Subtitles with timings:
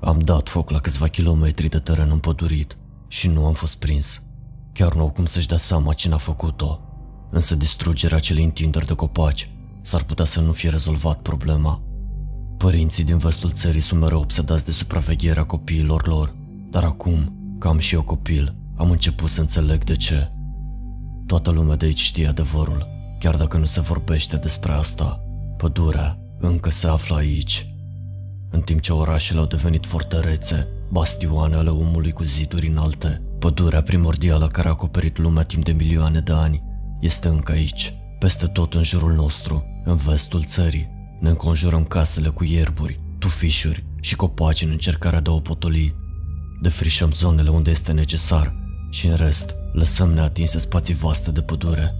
[0.00, 2.76] Am dat foc la câțiva kilometri de teren împădurit
[3.08, 4.22] și nu am fost prins.
[4.72, 6.80] Chiar nu au cum să-și dea seama cine a făcut-o.
[7.30, 9.50] Însă distrugerea acelei întinderi de copaci
[9.82, 11.82] s-ar putea să nu fie rezolvat problema.
[12.56, 16.34] Părinții din vestul țării sunt mereu obsedați de supravegherea copiilor lor,
[16.70, 20.30] dar acum, că am și eu copil, am început să înțeleg de ce.
[21.26, 22.86] Toată lumea de aici știe adevărul,
[23.18, 25.20] chiar dacă nu se vorbește despre asta.
[25.56, 27.75] Pădurea încă se află aici.
[28.50, 34.48] În timp ce orașele au devenit fortărețe, bastioane ale omului cu ziduri înalte, pădurea primordială
[34.48, 36.62] care a acoperit lumea timp de milioane de ani
[37.00, 40.94] este încă aici, peste tot în jurul nostru, în vestul țării.
[41.20, 45.94] Ne înconjurăm casele cu ierburi, tufișuri și copaci în încercarea de a o potoli.
[46.62, 48.54] Defrișăm zonele unde este necesar
[48.90, 51.94] și în rest lăsăm neatinse spații vaste de pădure.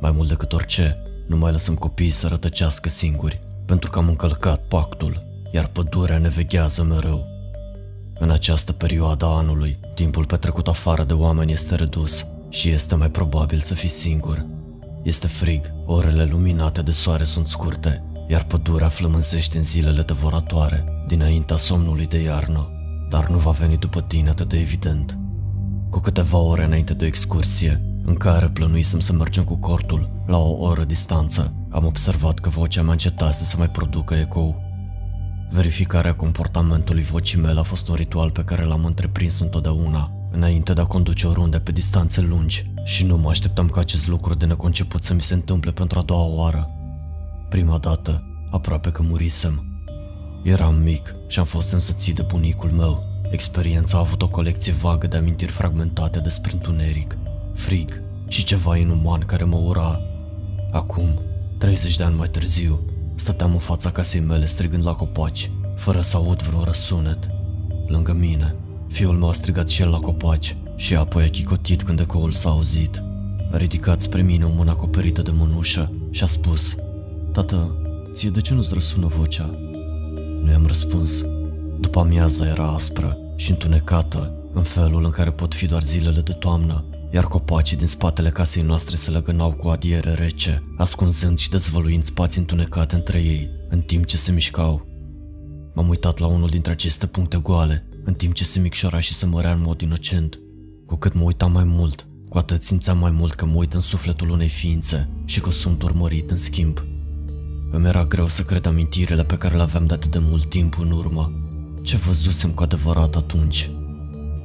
[0.00, 0.96] Mai mult decât orice,
[1.28, 5.25] nu mai lăsăm copiii să rătăcească singuri, pentru că am încălcat pactul,
[5.56, 7.26] iar pădurea ne veghează mereu.
[8.18, 13.10] În această perioadă a anului, timpul petrecut afară de oameni este redus și este mai
[13.10, 14.46] probabil să fii singur.
[15.02, 21.56] Este frig, orele luminate de soare sunt scurte, iar pădurea flămânzește în zilele devoratoare, dinaintea
[21.56, 22.68] somnului de iarnă,
[23.10, 25.18] dar nu va veni după tine atât de evident.
[25.90, 30.38] Cu câteva ore înainte de o excursie, în care plănuisem să mergem cu cortul la
[30.38, 34.65] o oră distanță, am observat că vocea mea încetase să mai producă ecou.
[35.50, 40.80] Verificarea comportamentului vocii mele a fost un ritual pe care l-am întreprins întotdeauna, înainte de
[40.80, 45.04] a conduce oriunde pe distanțe lungi și nu mă așteptam ca acest lucru de neconceput
[45.04, 46.70] să mi se întâmple pentru a doua oară.
[47.48, 49.64] Prima dată, aproape că murisem.
[50.42, 53.04] Eram mic și am fost însoțit de bunicul meu.
[53.30, 57.18] Experiența a avut o colecție vagă de amintiri fragmentate despre întuneric,
[57.54, 60.00] frig și ceva inuman care mă ura.
[60.72, 61.20] Acum,
[61.58, 62.80] 30 de ani mai târziu,
[63.16, 67.28] stăteam în fața casei mele strigând la copaci, fără să aud vreun răsunet.
[67.86, 68.54] Lângă mine,
[68.88, 72.50] fiul meu a strigat și el la copaci și apoi a chicotit când ecoul s-a
[72.50, 73.02] auzit.
[73.52, 76.76] A ridicat spre mine o mână acoperită de mânușă și a spus
[77.32, 77.76] Tată,
[78.12, 79.58] ție de ce nu-ți răsună vocea?
[80.42, 81.24] Nu i-am răspuns.
[81.80, 86.32] După amiaza era aspră și întunecată, în felul în care pot fi doar zilele de
[86.32, 92.04] toamnă, iar copacii din spatele casei noastre se legănau cu adiere rece, ascunzând și dezvăluind
[92.04, 94.86] spații întunecate între ei, în timp ce se mișcau.
[95.74, 99.26] M-am uitat la unul dintre aceste puncte goale, în timp ce se micșora și se
[99.26, 100.38] mărea în mod inocent.
[100.86, 103.80] Cu cât mă uitam mai mult, cu atât simțeam mai mult că mă uit în
[103.80, 106.84] sufletul unei ființe și că sunt urmărit în schimb.
[107.70, 110.78] Îmi era greu să cred amintirile pe care le aveam de atât de mult timp
[110.80, 111.32] în urmă.
[111.82, 113.70] Ce văzusem cu adevărat atunci?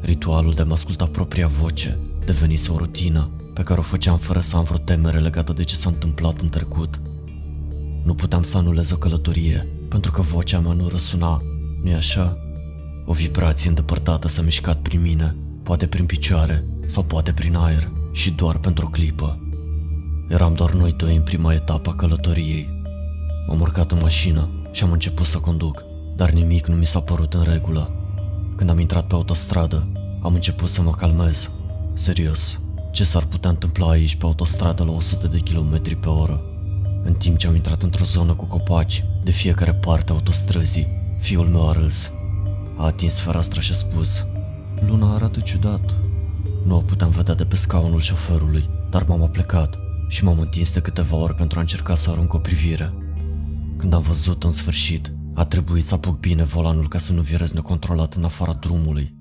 [0.02, 4.56] Ritualul de a-mi asculta propria voce devenise o rutină pe care o făceam fără să
[4.56, 7.02] am vreo temere legată de ce s-a întâmplat în trecut.
[8.04, 11.42] Nu puteam să anulez o călătorie, pentru că vocea mea nu răsuna,
[11.84, 12.38] nu-i așa?
[13.06, 18.32] O vibrație îndepărtată s-a mișcat prin mine, poate prin picioare sau poate prin aer și
[18.32, 19.40] doar pentru o clipă.
[20.30, 22.80] Eram doar noi doi în prima etapă a călătoriei
[23.52, 25.84] M-am urcat în mașină și am început să conduc,
[26.16, 27.92] dar nimic nu mi s-a părut în regulă.
[28.56, 29.88] Când am intrat pe autostradă,
[30.22, 31.52] am început să mă calmez.
[31.94, 36.42] Serios, ce s-ar putea întâmpla aici pe autostradă la 100 de km pe oră?
[37.04, 40.88] În timp ce am intrat într-o zonă cu copaci, de fiecare parte a autostrăzii,
[41.20, 42.12] fiul meu a râs.
[42.78, 44.26] A atins fereastra și a spus,
[44.88, 45.94] Luna arată ciudat.
[46.66, 49.78] Nu o puteam vedea de pe scaunul șoferului, dar m-am aplecat
[50.08, 52.94] și m-am întins de câteva ori pentru a încerca să arunc o privire.
[53.78, 57.52] Când am văzut în sfârșit, a trebuit să apuc bine volanul ca să nu virez
[57.52, 59.16] necontrolat în afara drumului.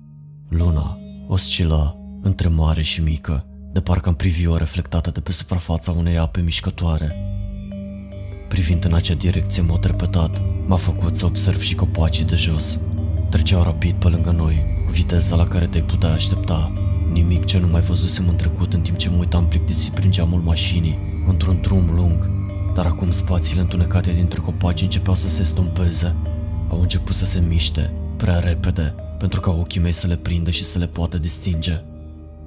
[0.49, 5.91] Luna oscila între mare și mică, de parcă am privi o reflectată de pe suprafața
[5.91, 7.15] unei ape mișcătoare.
[8.49, 12.79] Privind în acea direcție în mod repetat, m-a făcut să observ și copacii de jos.
[13.29, 16.73] Treceau rapid pe lângă noi, cu viteza la care te-ai putea aștepta.
[17.11, 20.39] Nimic ce nu mai văzusem în trecut în timp ce mă uitam plictisit prin geamul
[20.39, 22.31] mașinii, într-un drum lung,
[22.73, 26.15] dar acum spațiile întunecate dintre copaci începeau să se stompeze.
[26.69, 30.63] Au început să se miște, prea repede, pentru ca ochii mei să le prindă și
[30.63, 31.81] să le poată distinge.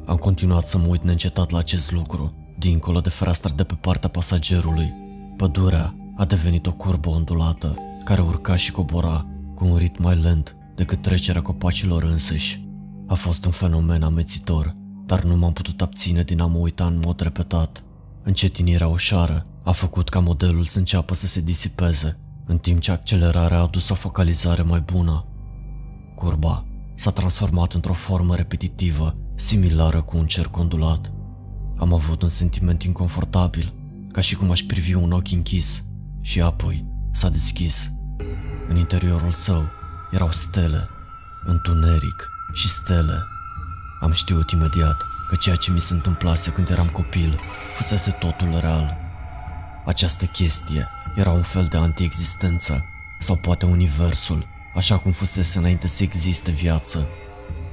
[0.07, 4.09] Am continuat să mă uit neîncetat la acest lucru, dincolo de fereastra de pe partea
[4.09, 4.93] pasagerului.
[5.37, 7.75] Pădurea a devenit o curbă ondulată,
[8.05, 12.69] care urca și cobora cu un ritm mai lent decât trecerea copacilor însăși.
[13.07, 17.01] A fost un fenomen amețitor, dar nu m-am putut abține din a mă uita în
[17.05, 17.85] mod repetat.
[18.23, 23.59] Încetinirea ușoară a făcut ca modelul să înceapă să se disipeze, în timp ce accelerarea
[23.59, 25.25] a adus o focalizare mai bună.
[26.15, 26.65] Curba
[26.95, 31.13] s-a transformat într-o formă repetitivă, similară cu un cerc ondulat.
[31.77, 33.75] Am avut un sentiment inconfortabil,
[34.13, 35.85] ca și cum aș privi un ochi închis,
[36.21, 37.91] și apoi s-a deschis.
[38.69, 39.69] În interiorul său
[40.11, 40.89] erau stele,
[41.45, 43.23] întuneric și stele.
[44.01, 47.39] Am știut imediat că ceea ce mi se întâmplase când eram copil
[47.75, 48.97] fusese totul real.
[49.85, 52.85] Această chestie era un fel de antiexistență
[53.21, 57.09] sau poate universul, așa cum fusese înainte să existe viață.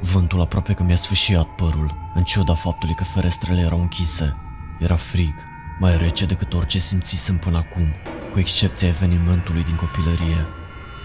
[0.02, 4.36] Vântul aproape că mi-a sfâșiat părul, în ciuda faptului că ferestrele erau închise.
[4.80, 5.34] Era frig,
[5.80, 7.86] mai rece decât orice simțisem până acum,
[8.32, 10.46] cu excepția evenimentului din copilărie.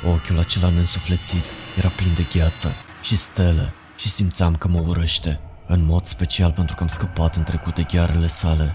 [0.05, 1.45] Ochiul acela neînsuflețit
[1.79, 2.73] era plin de gheață
[3.03, 7.43] și stele și simțeam că mă urăște, în mod special pentru că am scăpat în
[7.43, 8.75] trecut de ghearele sale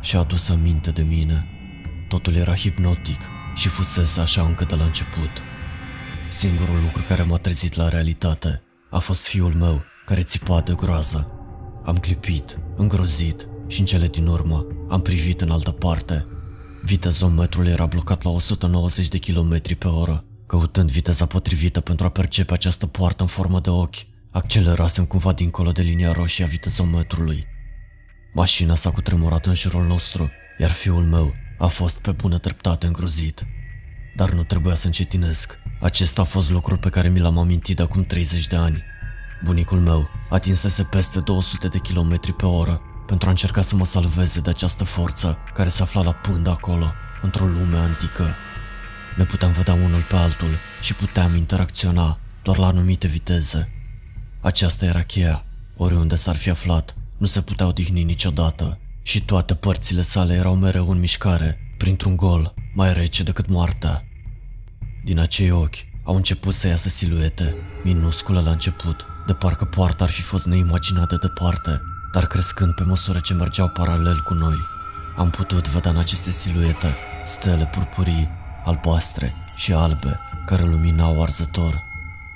[0.00, 1.46] și a adus aminte de mine.
[2.08, 3.20] Totul era hipnotic
[3.54, 5.30] și fusese așa încă de la început.
[6.28, 11.30] Singurul lucru care m-a trezit la realitate a fost fiul meu care țipa de groază.
[11.84, 16.26] Am clipit, îngrozit și în cele din urmă am privit în altă parte.
[16.82, 20.24] Vitezometrul era blocat la 190 de km pe oră.
[20.46, 25.70] Căutând viteza potrivită pentru a percepe această poartă în formă de ochi, accelerasem cumva dincolo
[25.70, 27.44] de linia roșie a vitezometrului.
[28.32, 33.42] Mașina s-a cutremurat în jurul nostru, iar fiul meu a fost pe bună dreptate îngrozit.
[34.16, 35.58] Dar nu trebuia să încetinesc.
[35.80, 38.82] Acesta a fost lucrul pe care mi l-am amintit de acum 30 de ani.
[39.44, 44.40] Bunicul meu atinsese peste 200 de km pe oră pentru a încerca să mă salveze
[44.40, 46.92] de această forță care se afla la pândă acolo,
[47.22, 48.34] într-o lume antică.
[49.16, 50.48] Ne puteam vedea unul pe altul
[50.82, 53.70] și puteam interacționa doar la anumite viteze.
[54.40, 55.44] Aceasta era cheia.
[55.76, 60.90] Oriunde s-ar fi aflat, nu se putea odihni niciodată și toate părțile sale erau mereu
[60.90, 64.04] în mișcare, printr-un gol mai rece decât moartea.
[65.04, 67.54] Din acei ochi au început să iasă siluete,
[67.84, 71.80] minuscule la început, de parcă poarta ar fi fost neimaginată de departe,
[72.12, 74.56] dar crescând pe măsură ce mergeau paralel cu noi.
[75.16, 78.28] Am putut vedea în aceste siluete stele purpurii,
[78.64, 81.82] albastre și albe, care luminau arzător.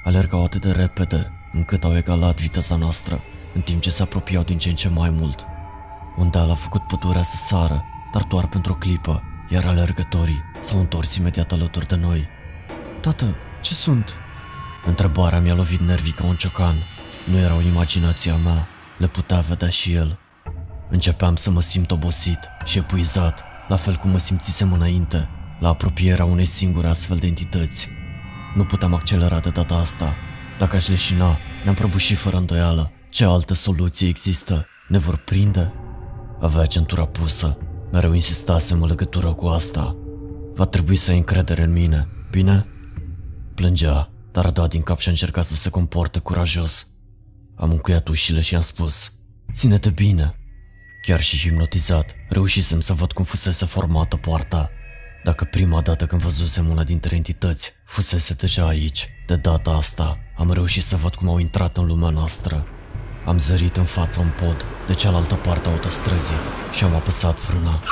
[0.05, 3.20] Alergau atât de repede, încât au egalat viteza noastră,
[3.55, 5.44] în timp ce se apropiau din ce în ce mai mult.
[6.16, 10.78] Un deal a făcut pădurea să sară, dar doar pentru o clipă, iar alergătorii s-au
[10.78, 12.28] întors imediat alături de noi.
[13.05, 14.15] Tată, ce sunt?
[14.87, 16.75] Întrebarea mi-a lovit nervii ca un ciocan.
[17.25, 18.69] Nu era o imaginație a mea,
[18.99, 20.19] le putea vedea și el.
[20.91, 25.29] Începeam să mă simt obosit și epuizat, la fel cum mă simțisem înainte,
[25.61, 27.89] la apropierea unei singure astfel de entități.
[28.55, 30.15] Nu puteam accelera de data asta.
[30.59, 32.91] Dacă aș leșina, ne-am prăbușit fără îndoială.
[33.09, 34.67] Ce altă soluție există?
[34.89, 35.73] Ne vor prinde?
[36.41, 37.59] Avea centura pusă.
[37.93, 39.97] Mereu insistasem în legătură cu asta.
[40.55, 42.67] Va trebui să ai încredere în mine, bine?
[43.55, 46.87] Plângea, dar a dat din cap și a încercat să se comporte curajos.
[47.56, 49.12] Am încuiat ușile și am spus,
[49.53, 50.35] ține-te bine.
[51.03, 54.71] Chiar și hipnotizat, reușisem să văd cum fusese formată poarta.
[55.25, 60.53] Dacă prima dată când văzusem una dintre entități fusese deja aici, de data asta am
[60.53, 62.65] reușit să văd cum au intrat în lumea noastră.
[63.25, 66.37] Am zărit în fața un pod de cealaltă parte a autostrăzii
[66.73, 67.83] și am apăsat frâna.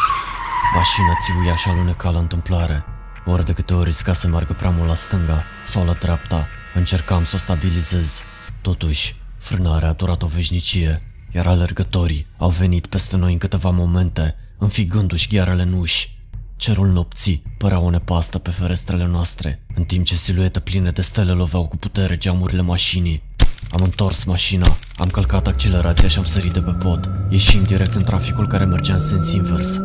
[0.75, 2.85] Mașina țiuia și aluneca la întâmplare.
[3.25, 7.25] Ori de câte ori risca să meargă prea mult la stânga sau la dreapta, încercam
[7.25, 8.23] să o stabilizez.
[8.61, 11.03] Totuși, frânarea a durat o veșnicie,
[11.35, 16.21] iar alergătorii au venit peste noi în câteva momente, înfigându-și ghearele în uși.
[16.57, 21.33] Cerul nopții părea o nepastă pe ferestrele noastre, în timp ce siluete pline de stele
[21.33, 23.23] loveau cu putere geamurile mașinii.
[23.71, 27.11] Am întors mașina, am călcat accelerația și am sărit de pe pod.
[27.31, 29.81] Ieșim direct în traficul care mergea în sens invers.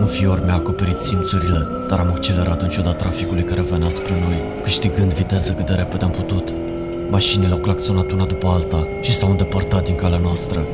[0.00, 4.42] Un fior mi-a acoperit simțurile, dar am accelerat în ciuda traficului care venea spre noi,
[4.62, 6.52] câștigând viteză cât de repede am putut.
[7.10, 10.66] Mașinile au claxonat una după alta și s-au îndepărtat din calea noastră.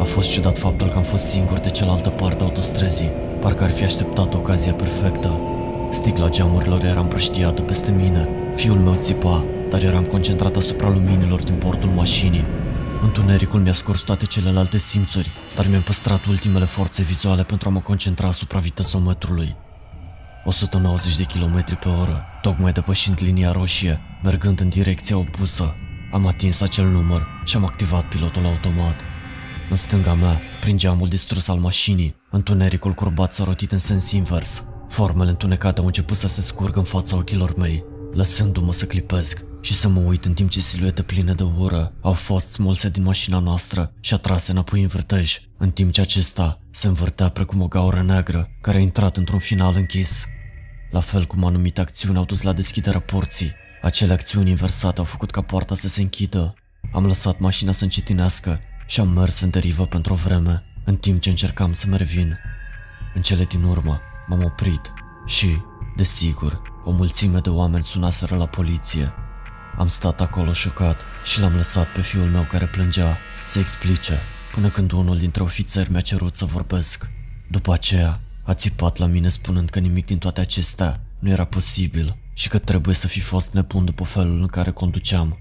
[0.00, 3.10] A fost ciudat faptul că am fost singur de cealaltă parte a autostrăzii,
[3.40, 5.40] parcă ar fi așteptat ocazia perfectă.
[5.90, 11.54] Sticla geamurilor era împrăștiată peste mine, fiul meu țipa, dar eram concentrat asupra luminilor din
[11.54, 12.44] portul mașinii.
[13.02, 17.80] Întunericul mi-a scurs toate celelalte simțuri, dar mi-am păstrat ultimele forțe vizuale pentru a mă
[17.80, 19.56] concentra asupra vitezometrului.
[20.44, 25.76] 190 de km pe oră, tocmai depășind linia roșie, mergând în direcția opusă.
[26.12, 29.00] Am atins acel număr și am activat pilotul automat.
[29.70, 34.64] În stânga mea, prin geamul distrus al mașinii, întunericul curbat s-a rotit în sens invers.
[34.88, 39.74] Formele întunecate au început să se scurgă în fața ochilor mei, lăsându-mă să clipesc și
[39.74, 43.38] să mă uit în timp ce siluete pline de ură au fost smulse din mașina
[43.38, 48.02] noastră și atrase înapoi în vârtej, în timp ce acesta se învârtea precum o gaură
[48.02, 50.24] neagră care a intrat într-un final închis.
[50.90, 53.52] La fel cum anumite acțiuni au dus la deschiderea porții,
[53.82, 56.54] acele acțiuni inversate au făcut ca poarta să se închidă.
[56.92, 61.20] Am lăsat mașina să încetinească și am mers în derivă pentru o vreme, în timp
[61.20, 62.38] ce încercam să mă revin.
[63.14, 64.92] În cele din urmă, m-am oprit
[65.26, 65.58] și,
[65.96, 69.12] desigur, o mulțime de oameni sunaseră la poliție
[69.76, 74.18] Am stat acolo șocat și l-am lăsat pe fiul meu care plângea să explice,
[74.54, 77.10] până când unul dintre ofițeri mi-a cerut să vorbesc.
[77.50, 82.16] După aceea, a țipat la mine spunând că nimic din toate acestea nu era posibil
[82.32, 85.38] și că trebuie să fi fost nebun după felul în care conduceam.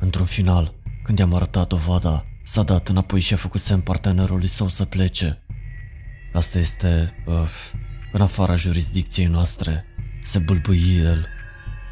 [0.00, 4.68] Într-un final, când i-am arătat dovada, s-a dat înapoi și a făcut semn partenerului său
[4.68, 5.42] să plece.
[6.32, 7.34] Asta este, uh,
[8.12, 9.84] în afara jurisdicției noastre.
[10.26, 11.26] Se bâlbâi el.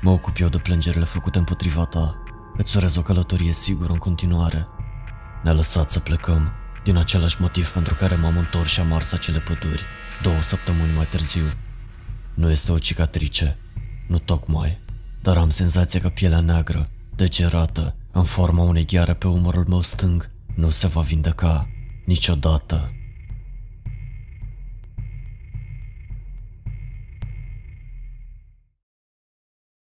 [0.01, 2.23] Mă ocup eu de plângerile făcute împotriva ta.
[2.57, 4.67] Îți urez o călătorie sigură în continuare.
[5.43, 6.53] Ne-a lăsat să plecăm,
[6.85, 9.83] din același motiv pentru care m-am întors și am ars acele păduri,
[10.23, 11.43] două săptămâni mai târziu.
[12.35, 13.59] Nu este o cicatrice,
[14.07, 14.79] nu tocmai,
[15.23, 20.31] dar am senzația că pielea neagră, degerată, în forma unei gheare pe umărul meu stâng,
[20.55, 21.69] nu se va vindeca
[22.05, 22.93] niciodată.